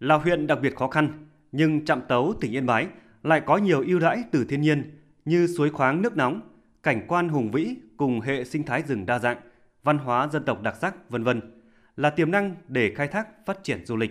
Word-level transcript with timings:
Là 0.00 0.14
huyện 0.14 0.46
đặc 0.46 0.58
biệt 0.62 0.76
khó 0.76 0.88
khăn, 0.88 1.26
nhưng 1.52 1.84
Trạm 1.84 2.00
Tấu 2.08 2.34
tỉnh 2.40 2.52
Yên 2.52 2.66
Bái 2.66 2.86
lại 3.22 3.40
có 3.46 3.56
nhiều 3.56 3.84
ưu 3.86 3.98
đãi 3.98 4.22
từ 4.32 4.44
thiên 4.44 4.60
nhiên 4.60 4.98
như 5.24 5.46
suối 5.46 5.70
khoáng 5.70 6.02
nước 6.02 6.16
nóng, 6.16 6.40
cảnh 6.82 7.04
quan 7.08 7.28
hùng 7.28 7.50
vĩ 7.50 7.74
cùng 7.96 8.20
hệ 8.20 8.44
sinh 8.44 8.62
thái 8.62 8.82
rừng 8.82 9.06
đa 9.06 9.18
dạng, 9.18 9.38
văn 9.82 9.98
hóa 9.98 10.28
dân 10.32 10.44
tộc 10.44 10.62
đặc 10.62 10.76
sắc, 10.80 11.10
vân 11.10 11.24
vân 11.24 11.40
là 11.96 12.10
tiềm 12.10 12.30
năng 12.30 12.54
để 12.68 12.94
khai 12.94 13.08
thác 13.08 13.28
phát 13.46 13.58
triển 13.62 13.86
du 13.86 13.96
lịch. 13.96 14.10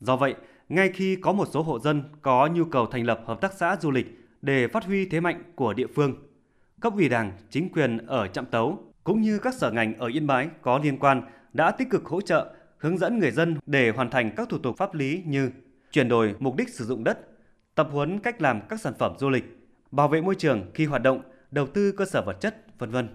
Do 0.00 0.16
vậy, 0.16 0.34
ngay 0.68 0.90
khi 0.94 1.16
có 1.16 1.32
một 1.32 1.48
số 1.50 1.62
hộ 1.62 1.78
dân 1.78 2.02
có 2.22 2.46
nhu 2.46 2.64
cầu 2.64 2.86
thành 2.86 3.06
lập 3.06 3.22
hợp 3.26 3.40
tác 3.40 3.52
xã 3.52 3.76
du 3.80 3.90
lịch 3.90 4.06
để 4.42 4.68
phát 4.68 4.84
huy 4.84 5.08
thế 5.08 5.20
mạnh 5.20 5.42
của 5.54 5.74
địa 5.74 5.86
phương, 5.94 6.14
cấp 6.80 6.92
ủy 6.96 7.08
Đảng, 7.08 7.32
chính 7.50 7.68
quyền 7.68 7.98
ở 7.98 8.26
Trạm 8.26 8.46
Tấu 8.46 8.84
cũng 9.04 9.20
như 9.20 9.38
các 9.38 9.54
sở 9.54 9.70
ngành 9.70 9.98
ở 9.98 10.06
Yên 10.06 10.26
Bái 10.26 10.48
có 10.62 10.78
liên 10.78 10.98
quan 10.98 11.22
đã 11.52 11.70
tích 11.70 11.90
cực 11.90 12.04
hỗ 12.04 12.20
trợ, 12.20 12.54
hướng 12.80 12.98
dẫn 12.98 13.18
người 13.18 13.30
dân 13.30 13.58
để 13.66 13.90
hoàn 13.90 14.10
thành 14.10 14.30
các 14.36 14.48
thủ 14.48 14.58
tục 14.58 14.76
pháp 14.78 14.94
lý 14.94 15.22
như 15.26 15.50
chuyển 15.92 16.08
đổi 16.08 16.34
mục 16.38 16.56
đích 16.56 16.68
sử 16.68 16.84
dụng 16.84 17.04
đất, 17.04 17.18
tập 17.74 17.88
huấn 17.92 18.18
cách 18.20 18.42
làm 18.42 18.60
các 18.68 18.80
sản 18.80 18.94
phẩm 18.98 19.14
du 19.18 19.30
lịch, 19.30 19.44
bảo 19.90 20.08
vệ 20.08 20.20
môi 20.20 20.34
trường 20.34 20.70
khi 20.74 20.86
hoạt 20.86 21.02
động, 21.02 21.22
đầu 21.50 21.66
tư 21.66 21.92
cơ 21.92 22.04
sở 22.04 22.22
vật 22.22 22.40
chất, 22.40 22.78
vân 22.78 22.90
vân. 22.90 23.08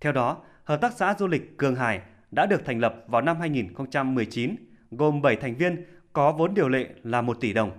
Theo 0.00 0.12
đó, 0.12 0.42
Hợp 0.64 0.80
tác 0.80 0.92
xã 0.92 1.14
du 1.18 1.26
lịch 1.26 1.58
Cường 1.58 1.74
Hải 1.74 2.00
đã 2.30 2.46
được 2.46 2.64
thành 2.64 2.80
lập 2.80 3.04
vào 3.08 3.22
năm 3.22 3.36
2019, 3.40 4.56
gồm 4.90 5.22
7 5.22 5.36
thành 5.36 5.56
viên 5.56 5.84
có 6.12 6.32
vốn 6.32 6.54
điều 6.54 6.68
lệ 6.68 6.88
là 7.02 7.22
1 7.22 7.40
tỷ 7.40 7.52
đồng. 7.52 7.70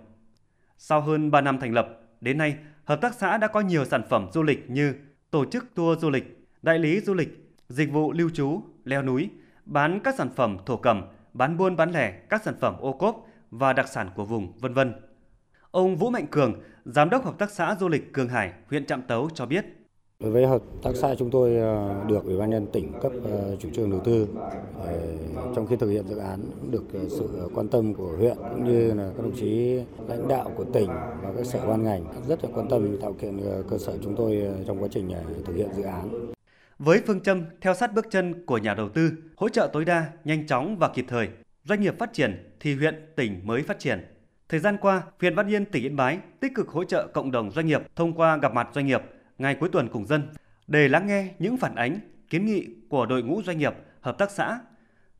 Sau 0.78 1.02
hơn 1.02 1.32
3 1.32 1.42
năm 1.42 1.60
thành 1.60 1.74
lập, 1.74 1.88
đến 2.22 2.38
nay, 2.38 2.58
hợp 2.84 3.02
tác 3.02 3.14
xã 3.14 3.38
đã 3.38 3.48
có 3.48 3.62
nhiều 3.62 3.86
sản 3.86 4.04
phẩm 4.10 4.30
du 4.34 4.44
lịch 4.44 4.70
như 4.70 4.94
tổ 5.32 5.46
chức 5.46 5.76
tour 5.76 6.00
du 6.00 6.10
lịch, 6.10 6.48
đại 6.62 6.80
lý 6.80 7.00
du 7.00 7.14
lịch, 7.14 7.56
dịch 7.70 7.92
vụ 7.92 8.12
lưu 8.12 8.30
trú, 8.30 8.62
leo 8.84 9.04
núi, 9.04 9.30
bán 9.66 10.00
các 10.04 10.16
sản 10.16 10.30
phẩm 10.36 10.58
thổ 10.66 10.78
cẩm, 10.78 11.06
bán 11.34 11.58
buôn 11.58 11.76
bán 11.76 11.92
lẻ 11.92 12.12
các 12.30 12.44
sản 12.44 12.56
phẩm 12.60 12.76
ô 12.80 12.94
cốp 12.94 13.28
và 13.52 13.74
đặc 13.74 13.88
sản 13.88 14.10
của 14.16 14.26
vùng, 14.26 14.54
vân 14.60 14.74
vân. 14.74 14.94
Ông 15.72 15.96
Vũ 15.96 16.10
Mạnh 16.10 16.28
Cường, 16.28 16.54
Giám 16.86 17.10
đốc 17.10 17.26
Hợp 17.26 17.38
tác 17.38 17.52
xã 17.52 17.76
Du 17.80 17.88
lịch 17.88 18.14
Cường 18.14 18.30
Hải, 18.30 18.54
huyện 18.70 18.86
Trạm 18.86 19.02
Tấu 19.02 19.30
cho 19.34 19.46
biết. 19.46 19.66
Đối 20.20 20.32
với 20.32 20.48
hợp 20.48 20.62
tác 20.84 20.92
xã 20.96 21.16
chúng 21.16 21.30
tôi 21.30 21.56
ờ, 21.56 22.04
được 22.08 22.26
Ủy 22.26 22.38
ban 22.38 22.50
nhân 22.50 22.68
tỉnh 22.74 22.92
cấp 23.02 23.12
ờ, 23.24 23.56
chủ 23.60 23.70
trương 23.74 23.92
đầu 23.92 24.00
tư 24.00 24.28
ờ, 24.86 24.94
trong 25.56 25.68
khi 25.68 25.76
thực 25.76 25.90
hiện 25.90 26.08
dự 26.08 26.18
án 26.18 26.40
được 26.72 26.84
sự 27.10 27.50
quan 27.56 27.68
tâm 27.68 27.94
của 27.94 28.12
huyện 28.18 28.38
cũng 28.38 28.66
như 28.66 28.94
là 28.94 29.12
các 29.18 29.24
đồng 29.24 29.36
chí 29.36 29.80
lãnh 30.08 30.28
đạo 30.28 30.52
của 30.56 30.64
tỉnh 30.64 30.88
và 31.22 31.34
các 31.38 31.46
sở 31.46 31.68
ban 31.68 31.84
ngành 31.84 32.06
rất 32.28 32.44
là 32.44 32.50
quan 32.54 32.68
tâm 32.70 32.98
tạo 33.02 33.14
kiện 33.14 33.40
cơ 33.70 33.78
sở 33.78 33.98
chúng 34.04 34.16
tôi 34.16 34.48
trong 34.68 34.84
quá 34.84 34.88
trình 34.92 35.12
thực 35.46 35.56
hiện 35.56 35.70
dự 35.78 35.84
án. 35.84 36.35
Với 36.80 37.02
phương 37.08 37.22
châm 37.22 37.44
theo 37.62 37.74
sát 37.74 37.94
bước 37.94 38.06
chân 38.12 38.46
của 38.46 38.58
nhà 38.58 38.74
đầu 38.74 38.90
tư, 38.90 39.12
hỗ 39.36 39.50
trợ 39.50 39.70
tối 39.74 39.86
đa, 39.86 40.10
nhanh 40.24 40.48
chóng 40.48 40.78
và 40.78 40.90
kịp 40.94 41.06
thời, 41.08 41.30
doanh 41.64 41.82
nghiệp 41.82 42.00
phát 42.00 42.14
triển 42.14 42.56
thì 42.60 42.76
huyện, 42.76 43.14
tỉnh 43.16 43.42
mới 43.44 43.64
phát 43.64 43.80
triển. 43.80 44.06
Thời 44.50 44.60
gian 44.60 44.78
qua, 44.82 45.04
huyện 45.20 45.36
Văn 45.36 45.48
Yên, 45.48 45.66
tỉnh 45.66 45.84
Yên 45.84 45.96
Bái 45.96 46.20
tích 46.40 46.56
cực 46.56 46.70
hỗ 46.70 46.84
trợ 46.84 47.08
cộng 47.08 47.32
đồng 47.32 47.52
doanh 47.52 47.68
nghiệp 47.68 47.82
thông 47.96 48.14
qua 48.14 48.38
gặp 48.38 48.54
mặt 48.54 48.70
doanh 48.74 48.88
nghiệp 48.88 49.02
ngày 49.38 49.56
cuối 49.60 49.70
tuần 49.72 49.90
cùng 49.90 50.08
dân 50.08 50.28
để 50.68 50.88
lắng 50.88 51.08
nghe 51.08 51.34
những 51.40 51.58
phản 51.58 51.76
ánh, 51.76 52.00
kiến 52.30 52.46
nghị 52.46 52.68
của 52.90 53.06
đội 53.06 53.24
ngũ 53.24 53.42
doanh 53.44 53.58
nghiệp, 53.58 53.74
hợp 54.02 54.18
tác 54.18 54.32
xã, 54.32 54.60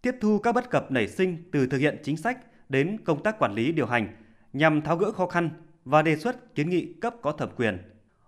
tiếp 0.02 0.16
thu 0.22 0.40
các 0.40 0.52
bất 0.52 0.70
cập 0.70 0.92
nảy 0.92 1.08
sinh 1.08 1.50
từ 1.52 1.68
thực 1.68 1.78
hiện 1.78 1.98
chính 2.04 2.18
sách 2.18 2.38
đến 2.70 2.98
công 3.04 3.24
tác 3.24 3.40
quản 3.40 3.54
lý 3.54 3.72
điều 3.72 3.86
hành 3.86 4.08
nhằm 4.54 4.82
tháo 4.82 4.98
gỡ 4.98 5.12
khó 5.12 5.28
khăn 5.28 5.50
và 5.86 6.02
đề 6.02 6.16
xuất 6.16 6.56
kiến 6.56 6.70
nghị 6.70 6.94
cấp 7.02 7.16
có 7.22 7.32
thẩm 7.32 7.50
quyền. 7.56 7.78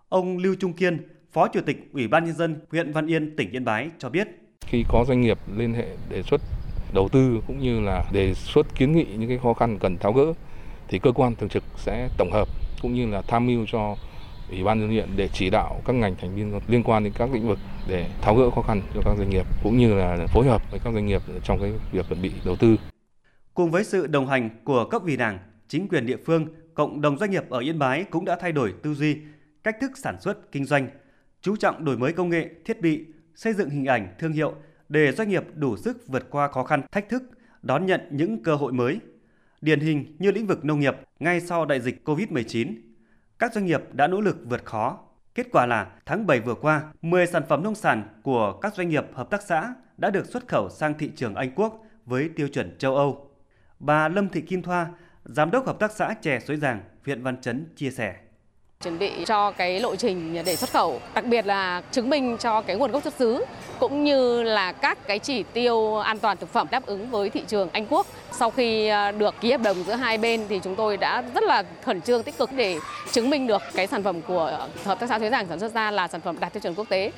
Ông 0.10 0.38
Lưu 0.38 0.56
Trung 0.60 0.74
Kiên, 0.74 0.98
Phó 1.32 1.48
Chủ 1.48 1.62
tịch 1.62 1.90
Ủy 1.94 2.08
ban 2.08 2.26
nhân 2.26 2.36
dân 2.36 2.60
huyện 2.72 2.92
Văn 2.92 3.08
Yên, 3.08 3.36
tỉnh 3.36 3.52
Yên 3.52 3.66
Bái 3.66 3.90
cho 3.98 4.10
biết: 4.10 4.28
Khi 4.62 4.84
có 4.90 5.06
doanh 5.08 5.22
nghiệp 5.22 5.38
liên 5.56 5.74
hệ 5.74 5.88
đề 6.10 6.24
xuất 6.24 6.42
đầu 6.94 7.10
tư 7.10 7.42
cũng 7.48 7.60
như 7.60 7.80
là 7.80 8.04
đề 8.14 8.34
xuất 8.34 8.76
kiến 8.76 8.92
nghị 8.92 9.06
những 9.18 9.30
cái 9.30 9.40
khó 9.44 9.54
khăn 9.54 9.78
cần 9.80 9.98
tháo 9.98 10.14
gỡ 10.14 10.34
thì 10.88 11.00
cơ 11.00 11.12
quan 11.12 11.36
thường 11.36 11.50
trực 11.50 11.64
sẽ 11.78 12.10
tổng 12.18 12.32
hợp 12.32 12.48
cũng 12.82 12.94
như 12.94 13.08
là 13.08 13.22
tham 13.22 13.48
mưu 13.48 13.66
cho 13.68 13.96
Ủy 14.50 14.64
ban 14.64 14.80
nhân 14.80 14.90
huyện 14.90 15.10
để 15.16 15.30
chỉ 15.34 15.50
đạo 15.50 15.82
các 15.86 15.94
ngành 15.94 16.16
thành 16.16 16.36
viên 16.36 16.60
liên 16.68 16.84
quan 16.84 17.04
đến 17.04 17.14
các 17.16 17.34
lĩnh 17.34 17.48
vực 17.48 17.60
để 17.88 18.10
tháo 18.22 18.36
gỡ 18.36 18.50
khó 18.50 18.62
khăn 18.62 18.82
cho 18.94 19.02
các 19.06 19.16
doanh 19.18 19.30
nghiệp 19.30 19.46
cũng 19.64 19.78
như 19.78 19.94
là 19.94 20.18
phối 20.34 20.46
hợp 20.46 20.72
với 20.72 20.80
các 20.84 20.94
doanh 20.94 21.06
nghiệp 21.06 21.22
trong 21.44 21.60
cái 21.62 21.72
việc 21.92 22.06
chuẩn 22.10 22.22
bị 22.22 22.32
đầu 22.46 22.56
tư. 22.56 22.76
Cùng 23.54 23.72
với 23.72 23.84
sự 23.84 24.08
đồng 24.08 24.28
hành 24.28 24.50
của 24.64 24.86
cấp 24.86 25.02
ủy 25.04 25.18
Đảng, 25.18 25.40
chính 25.68 25.88
quyền 25.88 26.06
địa 26.06 26.18
phương, 26.26 26.48
cộng 26.74 27.02
đồng 27.02 27.18
doanh 27.18 27.32
nghiệp 27.32 27.44
ở 27.50 27.60
Yên 27.60 27.80
Bái 27.80 28.04
cũng 28.04 28.26
đã 28.26 28.38
thay 28.42 28.52
đổi 28.52 28.74
tư 28.84 28.94
duy, 28.94 29.18
cách 29.64 29.76
thức 29.82 29.92
sản 29.98 30.22
xuất, 30.22 30.52
kinh 30.52 30.66
doanh, 30.66 30.88
chú 31.48 31.56
trọng 31.56 31.86
đổi 31.86 31.98
mới 31.98 32.14
công 32.14 32.30
nghệ, 32.30 32.50
thiết 32.66 32.82
bị, 32.82 33.06
xây 33.36 33.54
dựng 33.54 33.70
hình 33.70 33.86
ảnh, 33.86 34.16
thương 34.20 34.32
hiệu 34.32 34.56
để 34.90 35.12
doanh 35.12 35.30
nghiệp 35.30 35.44
đủ 35.56 35.78
sức 35.78 36.08
vượt 36.08 36.28
qua 36.30 36.48
khó 36.48 36.64
khăn, 36.64 36.82
thách 36.92 37.10
thức, 37.10 37.24
đón 37.62 37.86
nhận 37.86 38.02
những 38.12 38.44
cơ 38.44 38.56
hội 38.56 38.74
mới. 38.74 39.00
Điển 39.62 39.80
hình 39.80 40.16
như 40.20 40.32
lĩnh 40.32 40.48
vực 40.48 40.66
nông 40.66 40.80
nghiệp 40.80 40.96
ngay 41.20 41.42
sau 41.42 41.66
đại 41.66 41.82
dịch 41.82 42.08
COVID-19, 42.10 42.76
các 43.40 43.54
doanh 43.54 43.66
nghiệp 43.66 43.82
đã 43.94 44.08
nỗ 44.08 44.22
lực 44.22 44.38
vượt 44.46 44.66
khó. 44.66 45.00
Kết 45.36 45.48
quả 45.52 45.66
là 45.66 45.88
tháng 46.06 46.28
7 46.28 46.40
vừa 46.40 46.56
qua, 46.56 46.84
10 47.02 47.28
sản 47.28 47.44
phẩm 47.50 47.64
nông 47.64 47.76
sản 47.76 48.04
của 48.24 48.60
các 48.62 48.76
doanh 48.76 48.90
nghiệp 48.90 49.06
hợp 49.14 49.30
tác 49.30 49.42
xã 49.42 49.74
đã 49.98 50.10
được 50.10 50.26
xuất 50.26 50.48
khẩu 50.48 50.70
sang 50.70 50.94
thị 50.98 51.12
trường 51.16 51.36
Anh 51.36 51.52
Quốc 51.56 51.86
với 52.06 52.30
tiêu 52.36 52.48
chuẩn 52.48 52.78
châu 52.78 52.96
Âu. 52.96 53.32
Bà 53.80 54.08
Lâm 54.08 54.30
Thị 54.30 54.42
Kim 54.42 54.62
Thoa, 54.62 54.88
Giám 55.24 55.52
đốc 55.52 55.66
Hợp 55.66 55.80
tác 55.80 55.92
xã 55.92 56.14
chè 56.22 56.40
Suối 56.40 56.58
Giàng, 56.58 56.82
huyện 57.06 57.24
Văn 57.24 57.42
Chấn 57.42 57.66
chia 57.76 57.92
sẻ 57.92 58.16
chuẩn 58.84 59.00
bị 59.00 59.12
cho 59.26 59.52
cái 59.52 59.80
lộ 59.80 59.96
trình 59.96 60.44
để 60.46 60.56
xuất 60.56 60.70
khẩu, 60.70 61.02
đặc 61.14 61.26
biệt 61.26 61.46
là 61.46 61.82
chứng 61.92 62.10
minh 62.10 62.38
cho 62.40 62.62
cái 62.62 62.76
nguồn 62.76 62.92
gốc 62.92 63.04
xuất 63.04 63.14
xứ 63.14 63.46
cũng 63.80 64.04
như 64.04 64.44
là 64.44 64.72
các 64.72 65.08
cái 65.08 65.20
chỉ 65.20 65.44
tiêu 65.44 65.98
an 65.98 66.20
toàn 66.20 66.38
thực 66.38 66.54
phẩm 66.54 66.68
đáp 66.72 66.86
ứng 66.86 67.10
với 67.10 67.30
thị 67.30 67.44
trường 67.48 67.70
Anh 67.70 67.86
Quốc. 67.90 68.08
Sau 68.32 68.52
khi 68.52 68.88
ờ, 68.88 69.12
được 69.12 69.36
ký 69.42 69.52
hợp 69.52 69.62
đồng 69.64 69.84
giữa 69.84 69.94
hai 69.94 70.18
bên 70.18 70.42
thì 70.50 70.60
chúng 70.64 70.76
tôi 70.76 70.98
đã 70.98 71.22
rất 71.22 71.44
là 71.44 71.64
khẩn 71.84 72.02
trương 72.02 72.24
tích 72.24 72.38
cực 72.38 72.50
để 72.56 72.80
chứng 73.12 73.30
minh 73.30 73.48
được 73.48 73.62
cái 73.76 73.88
sản 73.88 74.04
phẩm 74.04 74.22
của 74.22 74.68
hợp 74.84 75.00
tác 75.00 75.10
xã 75.10 75.20
thuế 75.20 75.30
Giảng 75.30 75.48
sản 75.48 75.60
xuất 75.60 75.74
ra 75.74 75.92
là 75.92 76.08
sản 76.08 76.22
phẩm 76.22 76.36
đạt 76.40 76.54
tiêu 76.54 76.62
chuẩn 76.62 76.76
quốc 76.76 76.90
tế. 76.90 77.12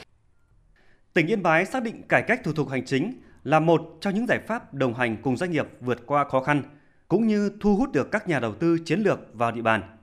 Tỉnh 1.14 1.28
Yên 1.28 1.44
Bái 1.44 1.66
xác 1.66 1.84
định 1.84 2.04
cải 2.08 2.22
cách 2.28 2.42
thủ 2.44 2.54
tục 2.54 2.70
hành 2.70 2.86
chính 2.86 3.14
là 3.44 3.60
một 3.60 3.82
trong 4.02 4.16
những 4.16 4.28
giải 4.28 4.40
pháp 4.48 4.74
đồng 4.74 4.94
hành 4.94 5.18
cùng 5.22 5.38
doanh 5.38 5.52
nghiệp 5.52 5.68
vượt 5.82 6.06
qua 6.06 6.24
khó 6.24 6.40
khăn, 6.40 6.64
cũng 7.08 7.28
như 7.28 7.52
thu 7.62 7.76
hút 7.76 7.92
được 7.92 8.12
các 8.12 8.28
nhà 8.28 8.40
đầu 8.40 8.54
tư 8.54 8.78
chiến 8.86 9.00
lược 9.00 9.20
vào 9.34 9.52
địa 9.52 9.62
bàn. 9.62 9.99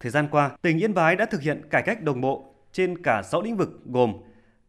Thời 0.00 0.10
gian 0.10 0.28
qua, 0.30 0.50
tỉnh 0.62 0.78
Yên 0.78 0.94
Bái 0.94 1.16
đã 1.16 1.26
thực 1.26 1.40
hiện 1.40 1.62
cải 1.70 1.82
cách 1.82 2.02
đồng 2.02 2.20
bộ 2.20 2.54
trên 2.72 3.02
cả 3.02 3.22
6 3.22 3.42
lĩnh 3.42 3.56
vực 3.56 3.80
gồm 3.86 4.14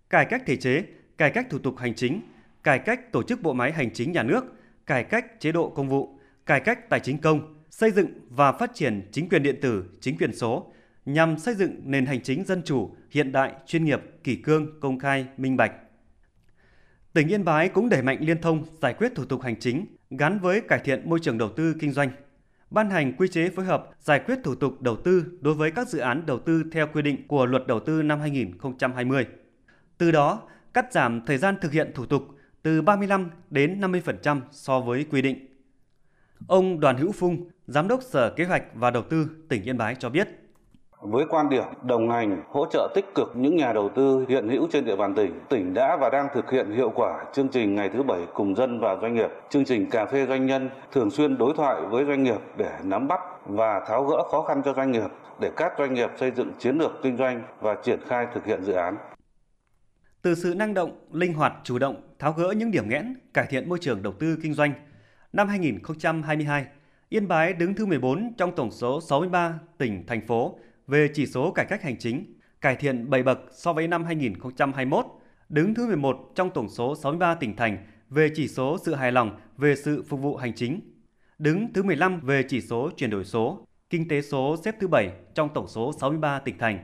cải 0.09 0.25
cách 0.25 0.43
thể 0.45 0.55
chế, 0.55 0.83
cải 1.17 1.29
cách 1.29 1.47
thủ 1.49 1.59
tục 1.59 1.77
hành 1.77 1.95
chính, 1.95 2.21
cải 2.63 2.79
cách 2.79 3.11
tổ 3.11 3.23
chức 3.23 3.41
bộ 3.41 3.53
máy 3.53 3.71
hành 3.71 3.93
chính 3.93 4.11
nhà 4.11 4.23
nước, 4.23 4.45
cải 4.85 5.03
cách 5.03 5.39
chế 5.39 5.51
độ 5.51 5.69
công 5.69 5.89
vụ, 5.89 6.19
cải 6.45 6.59
cách 6.59 6.89
tài 6.89 6.99
chính 6.99 7.17
công, 7.17 7.63
xây 7.69 7.91
dựng 7.91 8.07
và 8.29 8.51
phát 8.51 8.71
triển 8.73 9.09
chính 9.11 9.29
quyền 9.29 9.43
điện 9.43 9.55
tử, 9.61 9.85
chính 10.01 10.17
quyền 10.17 10.35
số 10.35 10.73
nhằm 11.05 11.39
xây 11.39 11.55
dựng 11.55 11.81
nền 11.83 12.05
hành 12.05 12.21
chính 12.21 12.45
dân 12.45 12.61
chủ, 12.65 12.95
hiện 13.09 13.31
đại, 13.31 13.53
chuyên 13.65 13.85
nghiệp, 13.85 14.01
kỷ 14.23 14.35
cương, 14.35 14.79
công 14.79 14.99
khai, 14.99 15.25
minh 15.37 15.57
bạch. 15.57 15.71
Tỉnh 17.13 17.27
Yên 17.27 17.43
Bái 17.43 17.69
cũng 17.69 17.89
đẩy 17.89 18.01
mạnh 18.01 18.17
liên 18.21 18.41
thông 18.41 18.65
giải 18.81 18.93
quyết 18.93 19.11
thủ 19.15 19.25
tục 19.25 19.41
hành 19.41 19.59
chính 19.59 19.85
gắn 20.09 20.39
với 20.39 20.61
cải 20.61 20.79
thiện 20.79 21.09
môi 21.09 21.19
trường 21.19 21.37
đầu 21.37 21.49
tư 21.49 21.75
kinh 21.79 21.91
doanh 21.91 22.09
ban 22.71 22.89
hành 22.89 23.13
quy 23.17 23.27
chế 23.27 23.49
phối 23.49 23.65
hợp 23.65 23.89
giải 23.99 24.19
quyết 24.19 24.39
thủ 24.43 24.55
tục 24.55 24.81
đầu 24.81 24.95
tư 24.95 25.25
đối 25.41 25.53
với 25.53 25.71
các 25.71 25.87
dự 25.87 25.99
án 25.99 26.25
đầu 26.25 26.39
tư 26.39 26.63
theo 26.71 26.87
quy 26.93 27.01
định 27.01 27.27
của 27.27 27.45
Luật 27.45 27.67
Đầu 27.67 27.79
tư 27.79 28.01
năm 28.01 28.19
2020. 28.19 29.25
Từ 29.97 30.11
đó, 30.11 30.41
cắt 30.73 30.93
giảm 30.93 31.25
thời 31.25 31.37
gian 31.37 31.55
thực 31.61 31.71
hiện 31.71 31.91
thủ 31.95 32.05
tục 32.05 32.27
từ 32.61 32.81
35 32.81 33.29
đến 33.49 33.81
50% 33.81 34.41
so 34.51 34.79
với 34.79 35.05
quy 35.11 35.21
định. 35.21 35.47
Ông 36.47 36.79
Đoàn 36.79 36.97
Hữu 36.97 37.11
Phung, 37.11 37.49
Giám 37.67 37.87
đốc 37.87 38.03
Sở 38.03 38.29
Kế 38.29 38.45
hoạch 38.45 38.63
và 38.73 38.91
Đầu 38.91 39.03
tư 39.03 39.27
tỉnh 39.49 39.63
Yên 39.63 39.77
Bái 39.77 39.95
cho 39.99 40.09
biết, 40.09 40.27
với 41.01 41.25
quan 41.29 41.49
điểm 41.49 41.63
đồng 41.83 42.09
hành, 42.09 42.43
hỗ 42.49 42.65
trợ 42.71 42.91
tích 42.95 43.05
cực 43.15 43.31
những 43.35 43.55
nhà 43.55 43.73
đầu 43.73 43.89
tư 43.95 44.25
hiện 44.29 44.49
hữu 44.49 44.67
trên 44.71 44.85
địa 44.85 44.95
bàn 44.95 45.15
tỉnh, 45.15 45.39
tỉnh 45.49 45.73
đã 45.73 45.97
và 45.97 46.09
đang 46.09 46.27
thực 46.33 46.51
hiện 46.51 46.71
hiệu 46.71 46.91
quả 46.95 47.25
chương 47.33 47.47
trình 47.47 47.75
ngày 47.75 47.89
thứ 47.89 48.03
bảy 48.03 48.21
cùng 48.33 48.55
dân 48.55 48.79
và 48.79 48.97
doanh 49.01 49.13
nghiệp, 49.13 49.29
chương 49.49 49.65
trình 49.65 49.89
cà 49.89 50.05
phê 50.05 50.25
doanh 50.25 50.45
nhân, 50.45 50.69
thường 50.91 51.11
xuyên 51.11 51.37
đối 51.37 51.53
thoại 51.57 51.81
với 51.89 52.05
doanh 52.05 52.23
nghiệp 52.23 52.39
để 52.57 52.71
nắm 52.83 53.07
bắt 53.07 53.19
và 53.45 53.85
tháo 53.87 54.03
gỡ 54.03 54.23
khó 54.31 54.41
khăn 54.41 54.61
cho 54.65 54.73
doanh 54.73 54.91
nghiệp 54.91 55.11
để 55.39 55.51
các 55.57 55.73
doanh 55.77 55.93
nghiệp 55.93 56.09
xây 56.19 56.31
dựng 56.31 56.51
chiến 56.59 56.77
lược 56.77 56.91
kinh 57.03 57.17
doanh 57.17 57.43
và 57.61 57.75
triển 57.83 57.99
khai 58.07 58.27
thực 58.33 58.45
hiện 58.45 58.63
dự 58.63 58.73
án. 58.73 58.97
Từ 60.21 60.35
sự 60.35 60.53
năng 60.55 60.73
động, 60.73 60.91
linh 61.11 61.33
hoạt, 61.33 61.53
chủ 61.63 61.79
động, 61.79 61.95
tháo 62.19 62.33
gỡ 62.33 62.53
những 62.57 62.71
điểm 62.71 62.89
nghẽn, 62.89 63.15
cải 63.33 63.45
thiện 63.49 63.69
môi 63.69 63.79
trường 63.81 64.03
đầu 64.03 64.13
tư 64.19 64.37
kinh 64.43 64.53
doanh, 64.53 64.73
năm 65.33 65.47
2022, 65.47 66.65
Yên 67.09 67.27
Bái 67.27 67.53
đứng 67.53 67.75
thứ 67.75 67.85
14 67.85 68.33
trong 68.37 68.55
tổng 68.55 68.71
số 68.71 69.01
63 69.01 69.59
tỉnh, 69.77 70.03
thành 70.07 70.27
phố 70.27 70.55
về 70.91 71.09
chỉ 71.13 71.25
số 71.25 71.51
cải 71.51 71.65
cách 71.65 71.83
hành 71.83 71.97
chính, 71.99 72.33
cải 72.61 72.75
thiện 72.75 73.09
7 73.09 73.23
bậc 73.23 73.39
so 73.51 73.73
với 73.73 73.87
năm 73.87 74.03
2021, 74.03 75.05
đứng 75.49 75.73
thứ 75.73 75.87
11 75.87 76.31
trong 76.35 76.49
tổng 76.49 76.69
số 76.69 76.95
63 76.95 77.35
tỉnh 77.35 77.55
thành 77.55 77.85
về 78.09 78.29
chỉ 78.35 78.47
số 78.47 78.77
sự 78.85 78.95
hài 78.95 79.11
lòng 79.11 79.39
về 79.57 79.75
sự 79.75 80.03
phục 80.07 80.19
vụ 80.21 80.35
hành 80.35 80.53
chính, 80.55 80.79
đứng 81.39 81.73
thứ 81.73 81.83
15 81.83 82.19
về 82.19 82.43
chỉ 82.43 82.61
số 82.61 82.89
chuyển 82.97 83.09
đổi 83.09 83.25
số, 83.25 83.65
kinh 83.89 84.07
tế 84.07 84.21
số 84.21 84.55
xếp 84.63 84.75
thứ 84.79 84.87
7 84.87 85.11
trong 85.33 85.49
tổng 85.53 85.67
số 85.67 85.93
63 85.99 86.39
tỉnh 86.39 86.57
thành. 86.57 86.79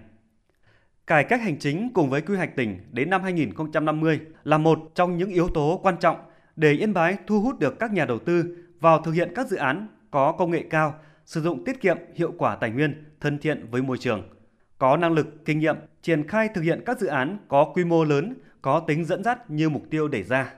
Cải 1.08 1.24
cách 1.24 1.42
hành 1.42 1.60
chính 1.60 1.90
cùng 1.94 2.10
với 2.10 2.22
quy 2.22 2.36
hoạch 2.36 2.56
tỉnh 2.56 2.80
đến 2.92 3.10
năm 3.10 3.24
2050 3.24 4.20
là 4.44 4.58
một 4.58 4.80
trong 4.96 5.18
những 5.18 5.30
yếu 5.30 5.48
tố 5.48 5.80
quan 5.84 5.98
trọng 6.00 6.18
để 6.56 6.72
Yên 6.72 6.94
Bái 6.94 7.18
thu 7.28 7.42
hút 7.42 7.60
được 7.60 7.80
các 7.80 7.94
nhà 7.94 8.06
đầu 8.06 8.20
tư 8.20 8.58
vào 8.80 9.02
thực 9.02 9.12
hiện 9.12 9.32
các 9.36 9.48
dự 9.48 9.58
án 9.58 9.88
có 10.12 10.32
công 10.32 10.52
nghệ 10.52 10.64
cao, 10.70 11.00
sử 11.28 11.42
dụng 11.42 11.64
tiết 11.66 11.82
kiệm 11.82 11.98
hiệu 12.16 12.34
quả 12.38 12.56
tài 12.56 12.70
nguyên, 12.70 13.04
thân 13.20 13.38
thiện 13.40 13.68
với 13.72 13.82
môi 13.82 13.98
trường. 13.98 14.30
Có 14.78 14.98
năng 14.98 15.14
lực, 15.14 15.46
kinh 15.46 15.60
nghiệm 15.60 15.76
triển 16.02 16.28
khai 16.28 16.50
thực 16.56 16.62
hiện 16.62 16.84
các 16.86 17.00
dự 17.00 17.08
án 17.08 17.38
có 17.48 17.72
quy 17.74 17.84
mô 17.84 18.04
lớn, 18.04 18.34
có 18.62 18.80
tính 18.80 19.06
dẫn 19.06 19.24
dắt 19.24 19.50
như 19.50 19.70
mục 19.70 19.84
tiêu 19.90 20.08
đề 20.08 20.24
ra. 20.24 20.54